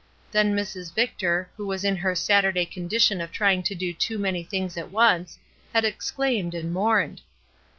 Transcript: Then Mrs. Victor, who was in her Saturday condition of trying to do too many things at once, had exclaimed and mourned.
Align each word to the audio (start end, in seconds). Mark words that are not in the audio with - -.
Then 0.31 0.55
Mrs. 0.55 0.91
Victor, 0.95 1.51
who 1.55 1.67
was 1.67 1.83
in 1.85 1.95
her 1.97 2.15
Saturday 2.15 2.65
condition 2.65 3.21
of 3.21 3.31
trying 3.31 3.61
to 3.61 3.75
do 3.75 3.93
too 3.93 4.17
many 4.17 4.41
things 4.41 4.75
at 4.75 4.89
once, 4.89 5.37
had 5.75 5.85
exclaimed 5.85 6.55
and 6.55 6.73
mourned. 6.73 7.21